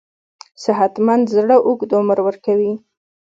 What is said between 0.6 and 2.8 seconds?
صحتمند زړه اوږد عمر ورکوي.